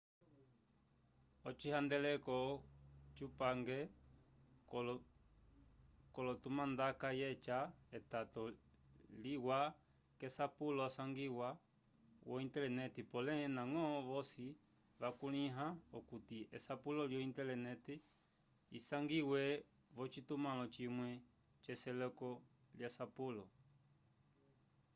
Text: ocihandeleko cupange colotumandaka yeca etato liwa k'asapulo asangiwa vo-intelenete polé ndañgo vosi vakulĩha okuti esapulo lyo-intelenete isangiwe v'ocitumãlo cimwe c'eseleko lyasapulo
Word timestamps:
ocihandeleko 1.49 2.35
cupange 3.15 3.77
colotumandaka 6.13 7.07
yeca 7.21 7.57
etato 7.97 8.41
liwa 9.23 9.59
k'asapulo 10.19 10.79
asangiwa 10.89 11.47
vo-intelenete 12.27 13.01
polé 13.11 13.33
ndañgo 13.53 13.85
vosi 14.09 14.47
vakulĩha 15.01 15.67
okuti 15.97 16.37
esapulo 16.57 17.01
lyo-intelenete 17.11 17.93
isangiwe 18.77 19.41
v'ocitumãlo 19.95 20.65
cimwe 20.75 21.09
c'eseleko 21.63 22.27
lyasapulo 22.77 23.43